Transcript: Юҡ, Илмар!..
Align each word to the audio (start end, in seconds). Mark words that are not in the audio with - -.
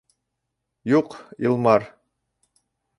Юҡ, 0.93 1.19
Илмар!.. 1.47 1.89